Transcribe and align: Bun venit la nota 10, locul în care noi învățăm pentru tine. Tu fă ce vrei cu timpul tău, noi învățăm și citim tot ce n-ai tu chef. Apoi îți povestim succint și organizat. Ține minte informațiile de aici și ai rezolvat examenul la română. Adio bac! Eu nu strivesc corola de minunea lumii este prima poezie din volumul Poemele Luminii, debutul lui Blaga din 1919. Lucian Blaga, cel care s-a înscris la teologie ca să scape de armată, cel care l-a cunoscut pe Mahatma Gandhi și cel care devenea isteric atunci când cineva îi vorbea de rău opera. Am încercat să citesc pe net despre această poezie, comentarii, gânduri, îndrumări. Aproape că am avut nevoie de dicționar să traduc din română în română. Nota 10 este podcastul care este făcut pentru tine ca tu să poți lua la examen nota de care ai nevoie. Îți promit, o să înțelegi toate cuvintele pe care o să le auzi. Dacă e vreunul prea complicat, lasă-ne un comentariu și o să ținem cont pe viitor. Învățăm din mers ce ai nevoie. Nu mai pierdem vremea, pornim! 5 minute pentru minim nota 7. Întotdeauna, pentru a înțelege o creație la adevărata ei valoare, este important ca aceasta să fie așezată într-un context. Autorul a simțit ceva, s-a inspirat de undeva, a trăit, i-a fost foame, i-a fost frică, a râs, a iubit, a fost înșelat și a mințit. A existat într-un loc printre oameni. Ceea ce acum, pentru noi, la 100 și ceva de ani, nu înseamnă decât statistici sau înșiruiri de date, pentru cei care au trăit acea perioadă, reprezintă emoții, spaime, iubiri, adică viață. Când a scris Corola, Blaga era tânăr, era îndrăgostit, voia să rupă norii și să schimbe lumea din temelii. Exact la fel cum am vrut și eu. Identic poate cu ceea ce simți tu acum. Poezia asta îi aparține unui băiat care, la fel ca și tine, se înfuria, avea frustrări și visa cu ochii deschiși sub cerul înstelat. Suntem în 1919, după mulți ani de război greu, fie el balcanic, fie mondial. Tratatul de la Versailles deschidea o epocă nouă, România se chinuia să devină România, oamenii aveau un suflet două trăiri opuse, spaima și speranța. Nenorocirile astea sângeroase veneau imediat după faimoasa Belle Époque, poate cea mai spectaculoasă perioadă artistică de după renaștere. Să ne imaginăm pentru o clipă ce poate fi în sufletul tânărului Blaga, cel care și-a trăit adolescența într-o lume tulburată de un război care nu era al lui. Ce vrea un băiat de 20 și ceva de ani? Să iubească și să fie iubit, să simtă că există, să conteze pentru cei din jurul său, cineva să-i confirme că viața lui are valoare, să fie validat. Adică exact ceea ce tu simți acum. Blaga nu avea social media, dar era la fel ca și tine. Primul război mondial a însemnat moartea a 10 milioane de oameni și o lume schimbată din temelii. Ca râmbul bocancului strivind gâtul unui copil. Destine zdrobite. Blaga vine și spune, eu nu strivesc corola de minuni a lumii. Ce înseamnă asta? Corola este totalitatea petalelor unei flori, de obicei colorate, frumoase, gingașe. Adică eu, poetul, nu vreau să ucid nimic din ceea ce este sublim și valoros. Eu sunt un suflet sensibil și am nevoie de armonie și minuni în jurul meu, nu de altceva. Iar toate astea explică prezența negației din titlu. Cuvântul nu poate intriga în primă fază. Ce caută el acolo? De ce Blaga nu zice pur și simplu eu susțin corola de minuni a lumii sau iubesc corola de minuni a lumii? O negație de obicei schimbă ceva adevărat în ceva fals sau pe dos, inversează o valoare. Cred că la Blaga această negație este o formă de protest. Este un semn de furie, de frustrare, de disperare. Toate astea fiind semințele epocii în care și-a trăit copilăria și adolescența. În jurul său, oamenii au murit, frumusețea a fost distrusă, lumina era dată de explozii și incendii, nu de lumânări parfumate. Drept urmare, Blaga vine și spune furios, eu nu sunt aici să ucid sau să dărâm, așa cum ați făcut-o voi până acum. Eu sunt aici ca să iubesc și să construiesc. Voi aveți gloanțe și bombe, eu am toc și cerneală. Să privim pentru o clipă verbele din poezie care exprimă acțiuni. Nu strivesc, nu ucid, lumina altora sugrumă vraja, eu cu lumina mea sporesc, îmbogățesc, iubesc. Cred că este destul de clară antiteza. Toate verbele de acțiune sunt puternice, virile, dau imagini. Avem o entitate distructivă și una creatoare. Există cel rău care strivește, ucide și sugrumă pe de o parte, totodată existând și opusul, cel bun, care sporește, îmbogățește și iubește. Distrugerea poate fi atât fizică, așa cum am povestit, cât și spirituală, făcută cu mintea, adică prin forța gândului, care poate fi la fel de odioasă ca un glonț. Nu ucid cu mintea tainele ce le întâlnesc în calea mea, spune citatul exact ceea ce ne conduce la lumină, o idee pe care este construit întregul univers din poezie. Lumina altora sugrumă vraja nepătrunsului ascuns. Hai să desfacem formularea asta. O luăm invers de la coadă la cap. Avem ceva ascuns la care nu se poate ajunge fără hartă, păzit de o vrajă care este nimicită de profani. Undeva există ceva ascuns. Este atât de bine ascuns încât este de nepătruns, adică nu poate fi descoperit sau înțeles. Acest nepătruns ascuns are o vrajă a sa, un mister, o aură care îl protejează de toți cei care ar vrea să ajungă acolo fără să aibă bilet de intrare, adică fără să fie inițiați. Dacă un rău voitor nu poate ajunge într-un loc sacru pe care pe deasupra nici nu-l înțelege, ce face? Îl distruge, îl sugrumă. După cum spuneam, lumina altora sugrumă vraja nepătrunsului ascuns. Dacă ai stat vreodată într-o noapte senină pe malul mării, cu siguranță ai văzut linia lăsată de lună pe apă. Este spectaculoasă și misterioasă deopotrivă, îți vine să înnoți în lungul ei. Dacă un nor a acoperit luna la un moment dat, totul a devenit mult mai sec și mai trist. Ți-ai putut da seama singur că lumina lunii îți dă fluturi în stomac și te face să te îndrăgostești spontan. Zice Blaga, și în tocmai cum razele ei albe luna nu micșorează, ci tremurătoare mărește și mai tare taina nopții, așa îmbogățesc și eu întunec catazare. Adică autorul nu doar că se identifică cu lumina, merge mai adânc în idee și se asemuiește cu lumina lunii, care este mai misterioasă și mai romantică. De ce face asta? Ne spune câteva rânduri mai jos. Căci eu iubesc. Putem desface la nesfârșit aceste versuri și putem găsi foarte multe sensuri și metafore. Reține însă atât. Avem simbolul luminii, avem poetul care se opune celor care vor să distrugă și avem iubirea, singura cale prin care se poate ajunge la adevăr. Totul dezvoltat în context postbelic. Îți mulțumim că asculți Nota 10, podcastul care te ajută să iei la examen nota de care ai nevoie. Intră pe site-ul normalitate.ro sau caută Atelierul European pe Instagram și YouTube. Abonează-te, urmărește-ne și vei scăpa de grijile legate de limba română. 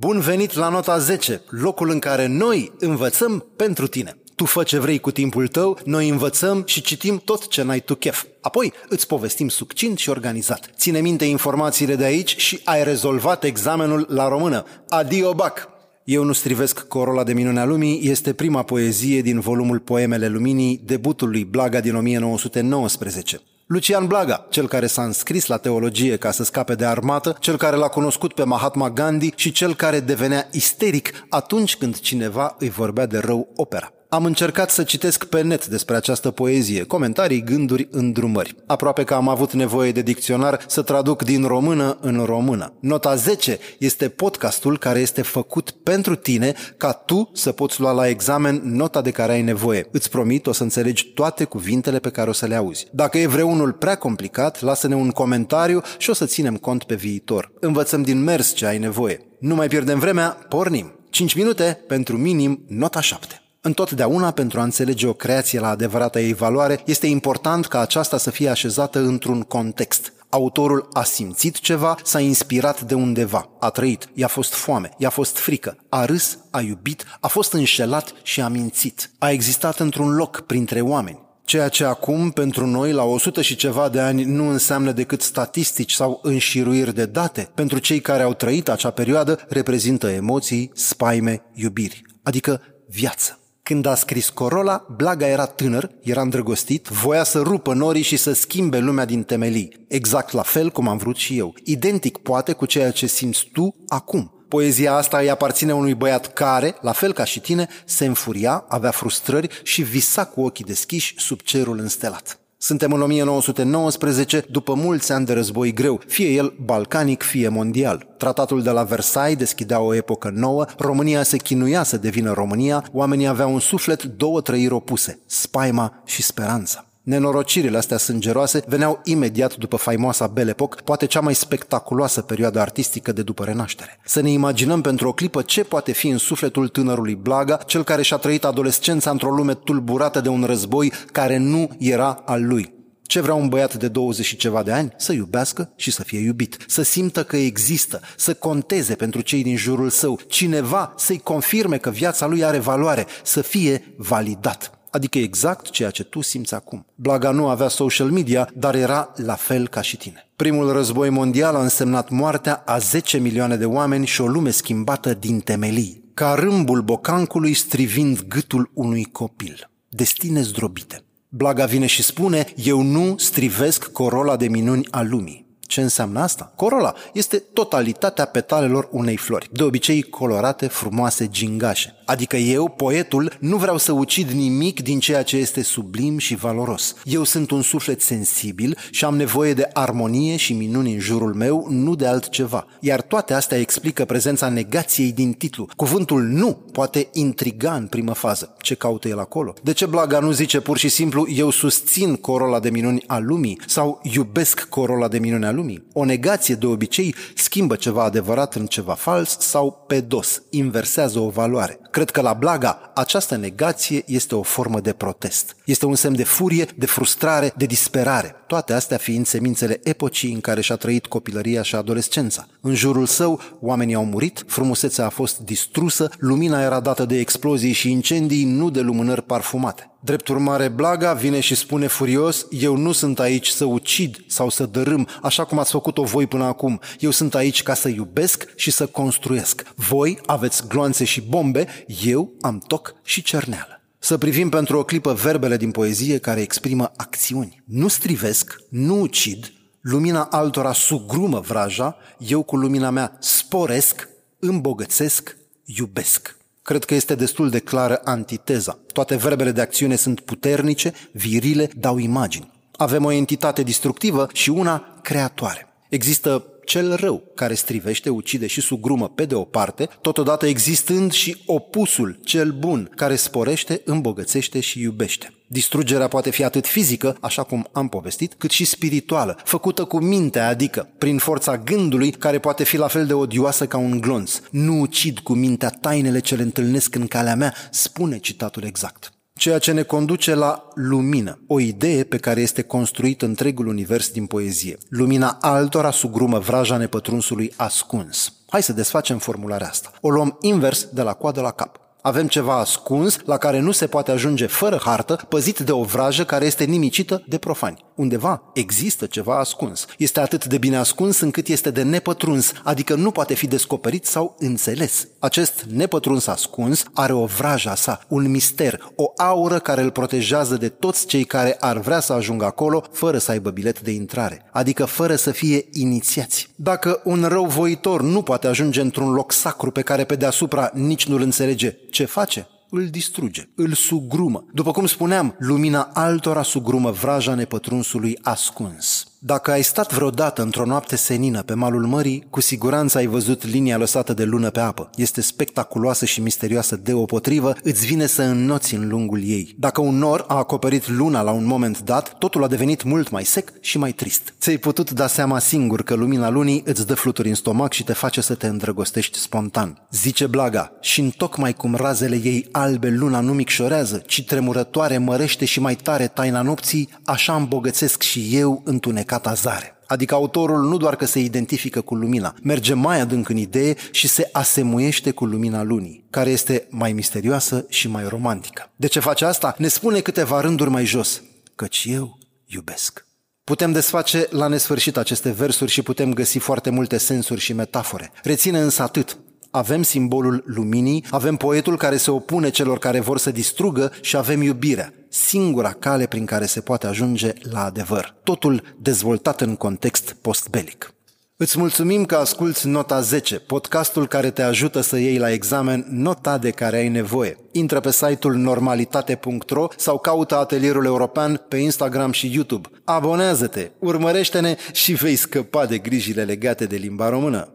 Bun 0.00 0.20
venit 0.20 0.54
la 0.54 0.68
nota 0.68 0.98
10, 0.98 1.42
locul 1.48 1.90
în 1.90 1.98
care 1.98 2.26
noi 2.26 2.72
învățăm 2.78 3.46
pentru 3.56 3.86
tine. 3.86 4.16
Tu 4.34 4.44
fă 4.44 4.62
ce 4.62 4.78
vrei 4.78 4.98
cu 4.98 5.10
timpul 5.10 5.48
tău, 5.48 5.78
noi 5.84 6.08
învățăm 6.08 6.62
și 6.66 6.80
citim 6.80 7.22
tot 7.24 7.48
ce 7.48 7.62
n-ai 7.62 7.80
tu 7.80 7.94
chef. 7.94 8.24
Apoi 8.40 8.72
îți 8.88 9.06
povestim 9.06 9.48
succint 9.48 9.98
și 9.98 10.10
organizat. 10.10 10.70
Ține 10.76 11.00
minte 11.00 11.24
informațiile 11.24 11.96
de 11.96 12.04
aici 12.04 12.36
și 12.36 12.60
ai 12.64 12.84
rezolvat 12.84 13.44
examenul 13.44 14.06
la 14.08 14.28
română. 14.28 14.64
Adio 14.88 15.34
bac! 15.34 15.68
Eu 16.04 16.24
nu 16.24 16.32
strivesc 16.32 16.86
corola 16.86 17.24
de 17.24 17.32
minunea 17.32 17.64
lumii 17.64 18.08
este 18.10 18.32
prima 18.32 18.62
poezie 18.62 19.20
din 19.20 19.40
volumul 19.40 19.78
Poemele 19.78 20.28
Luminii, 20.28 20.80
debutul 20.84 21.30
lui 21.30 21.44
Blaga 21.44 21.80
din 21.80 21.94
1919. 21.94 23.40
Lucian 23.68 24.06
Blaga, 24.06 24.46
cel 24.50 24.68
care 24.68 24.86
s-a 24.86 25.02
înscris 25.02 25.46
la 25.46 25.56
teologie 25.56 26.16
ca 26.16 26.30
să 26.30 26.44
scape 26.44 26.74
de 26.74 26.84
armată, 26.84 27.36
cel 27.40 27.56
care 27.56 27.76
l-a 27.76 27.88
cunoscut 27.88 28.34
pe 28.34 28.44
Mahatma 28.44 28.90
Gandhi 28.90 29.32
și 29.36 29.52
cel 29.52 29.74
care 29.74 30.00
devenea 30.00 30.48
isteric 30.52 31.26
atunci 31.28 31.76
când 31.76 31.98
cineva 31.98 32.56
îi 32.58 32.68
vorbea 32.68 33.06
de 33.06 33.18
rău 33.18 33.52
opera. 33.56 33.92
Am 34.10 34.24
încercat 34.24 34.70
să 34.70 34.82
citesc 34.82 35.24
pe 35.24 35.42
net 35.42 35.66
despre 35.66 35.96
această 35.96 36.30
poezie, 36.30 36.82
comentarii, 36.82 37.42
gânduri, 37.42 37.88
îndrumări. 37.90 38.54
Aproape 38.66 39.04
că 39.04 39.14
am 39.14 39.28
avut 39.28 39.52
nevoie 39.52 39.92
de 39.92 40.02
dicționar 40.02 40.64
să 40.66 40.82
traduc 40.82 41.22
din 41.22 41.44
română 41.44 41.98
în 42.00 42.24
română. 42.24 42.72
Nota 42.80 43.14
10 43.14 43.58
este 43.78 44.08
podcastul 44.08 44.78
care 44.78 44.98
este 44.98 45.22
făcut 45.22 45.70
pentru 45.70 46.14
tine 46.14 46.54
ca 46.76 46.92
tu 46.92 47.30
să 47.34 47.52
poți 47.52 47.80
lua 47.80 47.92
la 47.92 48.08
examen 48.08 48.60
nota 48.64 49.00
de 49.00 49.10
care 49.10 49.32
ai 49.32 49.42
nevoie. 49.42 49.88
Îți 49.90 50.10
promit, 50.10 50.46
o 50.46 50.52
să 50.52 50.62
înțelegi 50.62 51.06
toate 51.06 51.44
cuvintele 51.44 51.98
pe 51.98 52.10
care 52.10 52.28
o 52.28 52.32
să 52.32 52.46
le 52.46 52.54
auzi. 52.54 52.86
Dacă 52.92 53.18
e 53.18 53.26
vreunul 53.26 53.72
prea 53.72 53.96
complicat, 53.96 54.60
lasă-ne 54.60 54.94
un 54.94 55.10
comentariu 55.10 55.80
și 55.98 56.10
o 56.10 56.12
să 56.12 56.26
ținem 56.26 56.56
cont 56.56 56.84
pe 56.84 56.94
viitor. 56.94 57.52
Învățăm 57.60 58.02
din 58.02 58.22
mers 58.22 58.54
ce 58.54 58.66
ai 58.66 58.78
nevoie. 58.78 59.20
Nu 59.40 59.54
mai 59.54 59.68
pierdem 59.68 59.98
vremea, 59.98 60.28
pornim! 60.48 60.92
5 61.10 61.34
minute 61.34 61.84
pentru 61.86 62.16
minim 62.16 62.64
nota 62.68 63.00
7. 63.00 63.42
Întotdeauna, 63.60 64.30
pentru 64.30 64.60
a 64.60 64.62
înțelege 64.62 65.06
o 65.06 65.12
creație 65.12 65.60
la 65.60 65.68
adevărata 65.68 66.20
ei 66.20 66.34
valoare, 66.34 66.82
este 66.84 67.06
important 67.06 67.66
ca 67.66 67.80
aceasta 67.80 68.16
să 68.16 68.30
fie 68.30 68.48
așezată 68.48 68.98
într-un 68.98 69.42
context. 69.42 70.12
Autorul 70.28 70.88
a 70.92 71.02
simțit 71.02 71.58
ceva, 71.58 71.96
s-a 72.02 72.20
inspirat 72.20 72.80
de 72.80 72.94
undeva, 72.94 73.48
a 73.60 73.70
trăit, 73.70 74.08
i-a 74.14 74.26
fost 74.26 74.52
foame, 74.52 74.90
i-a 74.98 75.10
fost 75.10 75.36
frică, 75.36 75.76
a 75.88 76.04
râs, 76.04 76.38
a 76.50 76.60
iubit, 76.60 77.04
a 77.20 77.28
fost 77.28 77.52
înșelat 77.52 78.12
și 78.22 78.40
a 78.40 78.48
mințit. 78.48 79.10
A 79.18 79.30
existat 79.30 79.78
într-un 79.78 80.14
loc 80.14 80.40
printre 80.40 80.80
oameni. 80.80 81.26
Ceea 81.44 81.68
ce 81.68 81.84
acum, 81.84 82.30
pentru 82.30 82.66
noi, 82.66 82.92
la 82.92 83.02
100 83.02 83.42
și 83.42 83.56
ceva 83.56 83.88
de 83.88 84.00
ani, 84.00 84.24
nu 84.24 84.48
înseamnă 84.48 84.92
decât 84.92 85.22
statistici 85.22 85.92
sau 85.92 86.20
înșiruiri 86.22 86.94
de 86.94 87.06
date, 87.06 87.50
pentru 87.54 87.78
cei 87.78 88.00
care 88.00 88.22
au 88.22 88.34
trăit 88.34 88.68
acea 88.68 88.90
perioadă, 88.90 89.38
reprezintă 89.48 90.08
emoții, 90.08 90.70
spaime, 90.74 91.42
iubiri, 91.54 92.02
adică 92.22 92.60
viață. 92.88 93.38
Când 93.68 93.86
a 93.86 93.94
scris 93.94 94.28
Corola, 94.28 94.86
Blaga 94.96 95.26
era 95.26 95.46
tânăr, 95.46 95.90
era 96.02 96.20
îndrăgostit, 96.20 96.86
voia 96.86 97.24
să 97.24 97.40
rupă 97.40 97.74
norii 97.74 98.02
și 98.02 98.16
să 98.16 98.32
schimbe 98.32 98.78
lumea 98.78 99.04
din 99.04 99.22
temelii. 99.22 99.84
Exact 99.88 100.32
la 100.32 100.42
fel 100.42 100.70
cum 100.70 100.88
am 100.88 100.96
vrut 100.96 101.16
și 101.16 101.38
eu. 101.38 101.54
Identic 101.64 102.18
poate 102.18 102.52
cu 102.52 102.66
ceea 102.66 102.90
ce 102.90 103.06
simți 103.06 103.48
tu 103.52 103.74
acum. 103.88 104.44
Poezia 104.48 104.94
asta 104.94 105.18
îi 105.18 105.30
aparține 105.30 105.74
unui 105.74 105.94
băiat 105.94 106.32
care, 106.32 106.76
la 106.80 106.92
fel 106.92 107.12
ca 107.12 107.24
și 107.24 107.40
tine, 107.40 107.68
se 107.84 108.04
înfuria, 108.04 108.64
avea 108.68 108.90
frustrări 108.90 109.48
și 109.62 109.82
visa 109.82 110.24
cu 110.24 110.40
ochii 110.40 110.64
deschiși 110.64 111.14
sub 111.18 111.40
cerul 111.40 111.78
înstelat. 111.78 112.40
Suntem 112.60 112.92
în 112.92 113.02
1919, 113.02 114.44
după 114.50 114.74
mulți 114.74 115.12
ani 115.12 115.26
de 115.26 115.32
război 115.32 115.72
greu, 115.72 116.00
fie 116.06 116.28
el 116.28 116.54
balcanic, 116.64 117.22
fie 117.22 117.48
mondial. 117.48 118.14
Tratatul 118.16 118.62
de 118.62 118.70
la 118.70 118.82
Versailles 118.82 119.38
deschidea 119.38 119.80
o 119.80 119.94
epocă 119.94 120.30
nouă, 120.34 120.64
România 120.78 121.22
se 121.22 121.36
chinuia 121.36 121.82
să 121.82 121.96
devină 121.96 122.32
România, 122.32 122.84
oamenii 122.92 123.26
aveau 123.26 123.52
un 123.52 123.60
suflet 123.60 124.02
două 124.02 124.40
trăiri 124.40 124.72
opuse, 124.72 125.18
spaima 125.26 126.02
și 126.04 126.22
speranța. 126.22 126.87
Nenorocirile 127.08 127.76
astea 127.76 127.96
sângeroase 127.96 128.62
veneau 128.66 129.00
imediat 129.04 129.56
după 129.56 129.76
faimoasa 129.76 130.26
Belle 130.26 130.50
Époque, 130.50 130.80
poate 130.84 131.06
cea 131.06 131.20
mai 131.20 131.34
spectaculoasă 131.34 132.20
perioadă 132.20 132.60
artistică 132.60 133.12
de 133.12 133.22
după 133.22 133.44
renaștere. 133.44 134.00
Să 134.04 134.20
ne 134.20 134.30
imaginăm 134.30 134.80
pentru 134.80 135.08
o 135.08 135.12
clipă 135.12 135.42
ce 135.42 135.64
poate 135.64 135.92
fi 135.92 136.08
în 136.08 136.18
sufletul 136.18 136.68
tânărului 136.68 137.14
Blaga, 137.14 137.56
cel 137.56 137.84
care 137.84 138.02
și-a 138.02 138.16
trăit 138.16 138.44
adolescența 138.44 139.10
într-o 139.10 139.30
lume 139.30 139.54
tulburată 139.54 140.20
de 140.20 140.28
un 140.28 140.44
război 140.44 140.92
care 141.12 141.36
nu 141.36 141.70
era 141.78 142.22
al 142.26 142.46
lui. 142.46 142.72
Ce 143.02 143.20
vrea 143.20 143.34
un 143.34 143.48
băiat 143.48 143.74
de 143.74 143.88
20 143.88 144.26
și 144.26 144.36
ceva 144.36 144.62
de 144.62 144.72
ani? 144.72 144.92
Să 144.96 145.12
iubească 145.12 145.72
și 145.76 145.90
să 145.90 146.02
fie 146.02 146.18
iubit, 146.18 146.56
să 146.66 146.82
simtă 146.82 147.24
că 147.24 147.36
există, 147.36 148.00
să 148.16 148.34
conteze 148.34 148.94
pentru 148.94 149.20
cei 149.20 149.42
din 149.42 149.56
jurul 149.56 149.90
său, 149.90 150.20
cineva 150.26 150.94
să-i 150.96 151.18
confirme 151.18 151.76
că 151.76 151.90
viața 151.90 152.26
lui 152.26 152.44
are 152.44 152.58
valoare, 152.58 153.06
să 153.22 153.40
fie 153.40 153.94
validat. 153.96 154.77
Adică 154.90 155.18
exact 155.18 155.70
ceea 155.70 155.90
ce 155.90 156.04
tu 156.04 156.20
simți 156.20 156.54
acum. 156.54 156.86
Blaga 156.94 157.30
nu 157.30 157.48
avea 157.48 157.68
social 157.68 158.10
media, 158.10 158.48
dar 158.54 158.74
era 158.74 159.12
la 159.16 159.34
fel 159.34 159.68
ca 159.68 159.80
și 159.80 159.96
tine. 159.96 160.28
Primul 160.36 160.72
război 160.72 161.10
mondial 161.10 161.54
a 161.54 161.62
însemnat 161.62 162.08
moartea 162.08 162.62
a 162.66 162.78
10 162.78 163.18
milioane 163.18 163.56
de 163.56 163.64
oameni 163.64 164.06
și 164.06 164.20
o 164.20 164.26
lume 164.26 164.50
schimbată 164.50 165.14
din 165.14 165.40
temelii. 165.40 166.10
Ca 166.14 166.34
râmbul 166.34 166.82
bocancului 166.82 167.54
strivind 167.54 168.24
gâtul 168.28 168.70
unui 168.74 169.04
copil. 169.04 169.70
Destine 169.88 170.42
zdrobite. 170.42 171.02
Blaga 171.28 171.64
vine 171.64 171.86
și 171.86 172.02
spune, 172.02 172.46
eu 172.56 172.82
nu 172.82 173.14
strivesc 173.16 173.92
corola 173.92 174.36
de 174.36 174.48
minuni 174.48 174.86
a 174.90 175.02
lumii. 175.02 175.46
Ce 175.60 175.80
înseamnă 175.80 176.20
asta? 176.20 176.52
Corola 176.56 176.94
este 177.12 177.38
totalitatea 177.38 178.24
petalelor 178.24 178.88
unei 178.90 179.16
flori, 179.16 179.48
de 179.52 179.62
obicei 179.62 180.02
colorate, 180.02 180.66
frumoase, 180.66 181.26
gingașe. 181.26 181.94
Adică 182.08 182.36
eu, 182.36 182.68
poetul, 182.68 183.36
nu 183.40 183.56
vreau 183.56 183.76
să 183.76 183.92
ucid 183.92 184.30
nimic 184.30 184.82
din 184.82 185.00
ceea 185.00 185.22
ce 185.22 185.36
este 185.36 185.62
sublim 185.62 186.18
și 186.18 186.34
valoros. 186.34 186.94
Eu 187.04 187.22
sunt 187.24 187.50
un 187.50 187.62
suflet 187.62 188.00
sensibil 188.00 188.78
și 188.90 189.04
am 189.04 189.16
nevoie 189.16 189.54
de 189.54 189.70
armonie 189.72 190.36
și 190.36 190.52
minuni 190.52 190.92
în 190.92 191.00
jurul 191.00 191.34
meu, 191.34 191.66
nu 191.70 191.94
de 191.94 192.06
altceva. 192.06 192.66
Iar 192.80 193.00
toate 193.00 193.34
astea 193.34 193.58
explică 193.58 194.04
prezența 194.04 194.48
negației 194.48 195.12
din 195.12 195.32
titlu. 195.32 195.68
Cuvântul 195.76 196.22
nu 196.22 196.52
poate 196.72 197.08
intriga 197.12 197.74
în 197.74 197.86
primă 197.86 198.12
fază. 198.12 198.54
Ce 198.60 198.74
caută 198.74 199.08
el 199.08 199.18
acolo? 199.18 199.54
De 199.62 199.72
ce 199.72 199.86
Blaga 199.86 200.18
nu 200.18 200.30
zice 200.30 200.60
pur 200.60 200.78
și 200.78 200.88
simplu 200.88 201.26
eu 201.28 201.50
susțin 201.50 202.16
corola 202.16 202.60
de 202.60 202.70
minuni 202.70 203.04
a 203.06 203.18
lumii 203.18 203.60
sau 203.66 204.00
iubesc 204.02 204.68
corola 204.68 205.08
de 205.08 205.18
minuni 205.18 205.44
a 205.44 205.52
lumii? 205.52 205.86
O 205.92 206.04
negație 206.04 206.54
de 206.54 206.66
obicei 206.66 207.14
schimbă 207.34 207.76
ceva 207.76 208.04
adevărat 208.04 208.54
în 208.54 208.66
ceva 208.66 208.94
fals 208.94 209.38
sau 209.38 209.84
pe 209.86 210.00
dos, 210.00 210.42
inversează 210.50 211.18
o 211.18 211.28
valoare. 211.28 211.78
Cred 211.98 212.10
că 212.10 212.20
la 212.20 212.32
Blaga 212.32 212.90
această 212.94 213.36
negație 213.36 214.02
este 214.06 214.34
o 214.34 214.42
formă 214.42 214.80
de 214.80 214.92
protest. 214.92 215.56
Este 215.64 215.86
un 215.86 215.94
semn 215.94 216.16
de 216.16 216.24
furie, 216.24 216.66
de 216.76 216.86
frustrare, 216.86 217.52
de 217.56 217.66
disperare. 217.66 218.34
Toate 218.46 218.72
astea 218.72 218.96
fiind 218.96 219.26
semințele 219.26 219.80
epocii 219.82 220.32
în 220.32 220.40
care 220.40 220.60
și-a 220.60 220.76
trăit 220.76 221.06
copilăria 221.06 221.62
și 221.62 221.74
adolescența. 221.74 222.46
În 222.60 222.74
jurul 222.74 223.06
său, 223.06 223.40
oamenii 223.60 223.94
au 223.94 224.04
murit, 224.04 224.44
frumusețea 224.46 225.04
a 225.04 225.08
fost 225.08 225.38
distrusă, 225.38 226.10
lumina 226.18 226.62
era 226.62 226.80
dată 226.80 227.04
de 227.04 227.18
explozii 227.18 227.72
și 227.72 227.90
incendii, 227.90 228.44
nu 228.44 228.70
de 228.70 228.80
lumânări 228.80 229.22
parfumate. 229.22 229.87
Drept 230.00 230.28
urmare, 230.28 230.68
Blaga 230.68 231.12
vine 231.12 231.40
și 231.40 231.54
spune 231.54 231.86
furios, 231.86 232.46
eu 232.50 232.76
nu 232.76 232.92
sunt 232.92 233.18
aici 233.18 233.48
să 233.48 233.64
ucid 233.64 234.24
sau 234.26 234.48
să 234.48 234.66
dărâm, 234.66 235.08
așa 235.22 235.44
cum 235.44 235.58
ați 235.58 235.70
făcut-o 235.70 236.02
voi 236.02 236.26
până 236.26 236.44
acum. 236.44 236.80
Eu 236.98 237.10
sunt 237.10 237.34
aici 237.34 237.62
ca 237.62 237.74
să 237.74 237.88
iubesc 237.88 238.46
și 238.56 238.70
să 238.70 238.86
construiesc. 238.86 239.62
Voi 239.74 240.18
aveți 240.26 240.66
gloanțe 240.66 241.04
și 241.04 241.20
bombe, 241.20 241.66
eu 242.04 242.32
am 242.40 242.58
toc 242.58 242.94
și 243.02 243.22
cerneală. 243.22 243.82
Să 243.98 244.18
privim 244.18 244.48
pentru 244.48 244.78
o 244.78 244.84
clipă 244.84 245.12
verbele 245.12 245.56
din 245.56 245.70
poezie 245.70 246.18
care 246.18 246.40
exprimă 246.40 246.92
acțiuni. 246.96 247.62
Nu 247.64 247.88
strivesc, 247.88 248.56
nu 248.68 249.00
ucid, 249.00 249.52
lumina 249.80 250.22
altora 250.22 250.72
sugrumă 250.72 251.40
vraja, 251.40 251.96
eu 252.18 252.42
cu 252.42 252.56
lumina 252.56 252.90
mea 252.90 253.16
sporesc, 253.20 254.08
îmbogățesc, 254.38 255.36
iubesc. 255.64 256.37
Cred 256.68 256.84
că 256.84 256.94
este 256.94 257.14
destul 257.14 257.50
de 257.50 257.58
clară 257.58 258.00
antiteza. 258.04 258.78
Toate 258.92 259.16
verbele 259.16 259.50
de 259.50 259.60
acțiune 259.60 259.96
sunt 259.96 260.20
puternice, 260.20 260.92
virile, 261.12 261.70
dau 261.76 261.98
imagini. 261.98 262.50
Avem 262.76 263.04
o 263.04 263.10
entitate 263.10 263.62
distructivă 263.62 264.28
și 264.32 264.50
una 264.50 264.98
creatoare. 265.02 265.66
Există 265.88 266.44
cel 266.68 266.94
rău 266.94 267.22
care 267.34 267.54
strivește, 267.54 268.08
ucide 268.10 268.46
și 268.46 268.60
sugrumă 268.60 269.08
pe 269.08 269.24
de 269.24 269.34
o 269.34 269.44
parte, 269.44 269.88
totodată 270.00 270.46
existând 270.46 271.12
și 271.12 271.42
opusul, 271.46 272.18
cel 272.24 272.52
bun, 272.52 272.90
care 272.96 273.16
sporește, 273.16 273.80
îmbogățește 273.84 274.60
și 274.60 274.80
iubește. 274.80 275.32
Distrugerea 275.46 276.08
poate 276.08 276.30
fi 276.30 276.44
atât 276.44 276.66
fizică, 276.66 277.16
așa 277.20 277.42
cum 277.42 277.68
am 277.72 277.88
povestit, 277.88 278.34
cât 278.38 278.50
și 278.50 278.64
spirituală, 278.64 279.38
făcută 279.44 279.84
cu 279.84 279.98
mintea, 279.98 280.48
adică 280.48 280.88
prin 280.98 281.18
forța 281.18 281.58
gândului, 281.58 282.10
care 282.10 282.38
poate 282.38 282.64
fi 282.64 282.76
la 282.76 282.88
fel 282.88 283.06
de 283.06 283.12
odioasă 283.12 283.66
ca 283.66 283.76
un 283.76 284.00
glonț. 284.00 284.40
Nu 284.50 284.80
ucid 284.80 285.18
cu 285.18 285.32
mintea 285.32 285.68
tainele 285.68 286.20
ce 286.20 286.34
le 286.34 286.42
întâlnesc 286.42 286.94
în 286.94 287.06
calea 287.06 287.36
mea, 287.36 287.54
spune 287.70 288.18
citatul 288.18 288.62
exact 288.64 289.12
ceea 289.38 289.58
ce 289.58 289.72
ne 289.72 289.82
conduce 289.82 290.34
la 290.34 290.68
lumină, 290.74 291.38
o 291.46 291.60
idee 291.60 292.04
pe 292.04 292.16
care 292.16 292.40
este 292.40 292.62
construit 292.62 293.22
întregul 293.22 293.66
univers 293.66 294.10
din 294.10 294.26
poezie. 294.26 294.78
Lumina 294.88 295.38
altora 295.40 295.90
sugrumă 295.90 296.38
vraja 296.38 296.76
nepătrunsului 296.76 297.52
ascuns. 297.56 298.32
Hai 298.48 298.62
să 298.62 298.72
desfacem 298.72 299.18
formularea 299.18 299.68
asta. 299.68 299.92
O 300.00 300.10
luăm 300.10 300.36
invers 300.40 300.88
de 300.92 301.02
la 301.02 301.12
coadă 301.12 301.40
la 301.40 301.50
cap. 301.50 301.80
Avem 302.02 302.26
ceva 302.26 302.58
ascuns 302.58 303.18
la 303.24 303.36
care 303.36 303.60
nu 303.60 303.70
se 303.70 303.86
poate 303.86 304.10
ajunge 304.10 304.46
fără 304.46 304.80
hartă, 304.84 305.26
păzit 305.28 305.58
de 305.58 305.72
o 305.72 305.82
vrajă 305.82 306.24
care 306.24 306.44
este 306.44 306.64
nimicită 306.64 307.22
de 307.26 307.38
profani. 307.38 307.84
Undeva 307.98 308.42
există 308.54 309.06
ceva 309.06 309.38
ascuns. 309.38 309.86
Este 309.96 310.20
atât 310.20 310.44
de 310.46 310.58
bine 310.58 310.76
ascuns 310.76 311.20
încât 311.20 311.48
este 311.48 311.70
de 311.70 311.82
nepătruns, 311.82 312.52
adică 312.64 312.94
nu 312.94 313.10
poate 313.10 313.34
fi 313.34 313.46
descoperit 313.46 314.06
sau 314.06 314.36
înțeles. 314.38 315.08
Acest 315.18 315.62
nepătruns 315.62 316.26
ascuns 316.26 316.84
are 316.92 317.12
o 317.12 317.24
vrajă 317.24 317.68
a 317.70 317.74
sa, 317.74 318.00
un 318.08 318.30
mister, 318.30 318.90
o 318.94 319.12
aură 319.16 319.58
care 319.58 319.82
îl 319.82 319.90
protejează 319.90 320.56
de 320.56 320.68
toți 320.68 321.06
cei 321.06 321.24
care 321.24 321.56
ar 321.60 321.78
vrea 321.78 322.00
să 322.00 322.12
ajungă 322.12 322.44
acolo 322.44 322.84
fără 322.92 323.18
să 323.18 323.30
aibă 323.30 323.50
bilet 323.50 323.80
de 323.80 323.90
intrare, 323.90 324.48
adică 324.52 324.84
fără 324.84 325.16
să 325.16 325.30
fie 325.30 325.64
inițiați. 325.72 326.50
Dacă 326.54 327.00
un 327.04 327.24
rău 327.24 327.46
voitor 327.46 328.02
nu 328.02 328.22
poate 328.22 328.46
ajunge 328.46 328.80
într-un 328.80 329.12
loc 329.12 329.32
sacru 329.32 329.70
pe 329.70 329.82
care 329.82 330.04
pe 330.04 330.16
deasupra 330.16 330.70
nici 330.74 331.06
nu-l 331.06 331.20
înțelege, 331.20 331.76
ce 331.90 332.04
face? 332.04 332.48
Îl 332.70 332.86
distruge, 332.86 333.48
îl 333.54 333.72
sugrumă. 333.72 334.44
După 334.52 334.70
cum 334.70 334.86
spuneam, 334.86 335.34
lumina 335.38 335.90
altora 335.92 336.42
sugrumă 336.42 336.90
vraja 336.90 337.34
nepătrunsului 337.34 338.18
ascuns. 338.22 339.06
Dacă 339.20 339.50
ai 339.50 339.62
stat 339.62 339.92
vreodată 339.92 340.42
într-o 340.42 340.64
noapte 340.64 340.96
senină 340.96 341.42
pe 341.42 341.54
malul 341.54 341.86
mării, 341.86 342.26
cu 342.30 342.40
siguranță 342.40 342.98
ai 342.98 343.06
văzut 343.06 343.46
linia 343.46 343.76
lăsată 343.76 344.12
de 344.12 344.24
lună 344.24 344.50
pe 344.50 344.60
apă. 344.60 344.90
Este 344.96 345.20
spectaculoasă 345.20 346.04
și 346.04 346.20
misterioasă 346.20 346.76
deopotrivă, 346.76 347.54
îți 347.62 347.86
vine 347.86 348.06
să 348.06 348.22
înnoți 348.22 348.74
în 348.74 348.88
lungul 348.88 349.22
ei. 349.24 349.54
Dacă 349.58 349.80
un 349.80 349.98
nor 349.98 350.24
a 350.28 350.34
acoperit 350.34 350.88
luna 350.88 351.22
la 351.22 351.30
un 351.30 351.44
moment 351.44 351.80
dat, 351.80 352.18
totul 352.18 352.44
a 352.44 352.48
devenit 352.48 352.82
mult 352.82 353.10
mai 353.10 353.24
sec 353.24 353.52
și 353.60 353.78
mai 353.78 353.92
trist. 353.92 354.34
Ți-ai 354.40 354.56
putut 354.56 354.90
da 354.90 355.06
seama 355.06 355.38
singur 355.38 355.82
că 355.82 355.94
lumina 355.94 356.28
lunii 356.28 356.62
îți 356.64 356.86
dă 356.86 356.94
fluturi 356.94 357.28
în 357.28 357.34
stomac 357.34 357.72
și 357.72 357.84
te 357.84 357.92
face 357.92 358.20
să 358.20 358.34
te 358.34 358.46
îndrăgostești 358.46 359.18
spontan. 359.18 359.86
Zice 359.90 360.26
Blaga, 360.26 360.72
și 360.80 361.00
în 361.00 361.10
tocmai 361.10 361.52
cum 361.52 361.74
razele 361.74 362.20
ei 362.22 362.48
albe 362.52 362.88
luna 362.88 363.20
nu 363.20 363.32
micșorează, 363.32 364.02
ci 364.06 364.24
tremurătoare 364.24 364.98
mărește 364.98 365.44
și 365.44 365.60
mai 365.60 365.74
tare 365.74 366.06
taina 366.06 366.42
nopții, 366.42 366.88
așa 367.04 367.34
îmbogățesc 367.34 368.02
și 368.02 368.28
eu 368.30 368.62
întunec 368.64 369.07
catazare. 369.08 369.78
Adică 369.86 370.14
autorul 370.14 370.68
nu 370.68 370.76
doar 370.76 370.96
că 370.96 371.04
se 371.04 371.18
identifică 371.18 371.80
cu 371.80 371.94
lumina, 371.94 372.34
merge 372.42 372.74
mai 372.74 373.00
adânc 373.00 373.28
în 373.28 373.36
idee 373.36 373.76
și 373.90 374.08
se 374.08 374.28
asemuiește 374.32 375.10
cu 375.10 375.24
lumina 375.24 375.62
lunii, 375.62 376.04
care 376.10 376.30
este 376.30 376.66
mai 376.70 376.92
misterioasă 376.92 377.66
și 377.68 377.88
mai 377.88 378.08
romantică. 378.08 378.70
De 378.76 378.86
ce 378.86 379.00
face 379.00 379.24
asta? 379.24 379.54
Ne 379.58 379.68
spune 379.68 380.00
câteva 380.00 380.40
rânduri 380.40 380.70
mai 380.70 380.84
jos. 380.84 381.22
Căci 381.54 381.86
eu 381.88 382.18
iubesc. 382.46 383.06
Putem 383.44 383.72
desface 383.72 384.26
la 384.30 384.46
nesfârșit 384.46 384.96
aceste 384.96 385.30
versuri 385.30 385.70
și 385.70 385.82
putem 385.82 386.12
găsi 386.12 386.38
foarte 386.38 386.70
multe 386.70 386.96
sensuri 386.96 387.40
și 387.40 387.52
metafore. 387.52 388.12
Reține 388.22 388.60
însă 388.60 388.82
atât. 388.82 389.18
Avem 389.50 389.82
simbolul 389.82 390.44
luminii, 390.46 391.04
avem 391.10 391.36
poetul 391.36 391.76
care 391.76 391.96
se 391.96 392.10
opune 392.10 392.50
celor 392.50 392.78
care 392.78 393.00
vor 393.00 393.18
să 393.18 393.30
distrugă 393.30 393.92
și 394.00 394.16
avem 394.16 394.42
iubirea, 394.42 394.92
singura 395.08 395.72
cale 395.72 396.06
prin 396.06 396.24
care 396.24 396.46
se 396.46 396.60
poate 396.60 396.86
ajunge 396.86 397.32
la 397.50 397.64
adevăr. 397.64 398.14
Totul 398.22 398.62
dezvoltat 398.78 399.40
în 399.40 399.56
context 399.56 400.16
postbelic. 400.20 400.92
Îți 401.40 401.58
mulțumim 401.58 402.04
că 402.04 402.16
asculți 402.16 402.66
Nota 402.66 403.00
10, 403.00 403.38
podcastul 403.38 404.06
care 404.06 404.30
te 404.30 404.42
ajută 404.42 404.80
să 404.80 404.96
iei 404.96 405.18
la 405.18 405.32
examen 405.32 405.86
nota 405.90 406.38
de 406.38 406.50
care 406.50 406.76
ai 406.76 406.88
nevoie. 406.88 407.36
Intră 407.52 407.80
pe 407.80 407.90
site-ul 407.90 408.34
normalitate.ro 408.34 409.66
sau 409.76 409.98
caută 409.98 410.36
Atelierul 410.36 410.84
European 410.84 411.44
pe 411.48 411.56
Instagram 411.56 412.12
și 412.12 412.32
YouTube. 412.34 412.68
Abonează-te, 412.84 413.70
urmărește-ne 413.78 414.56
și 414.72 414.92
vei 414.92 415.16
scăpa 415.16 415.66
de 415.66 415.78
grijile 415.78 416.22
legate 416.22 416.64
de 416.64 416.76
limba 416.76 417.08
română. 417.08 417.48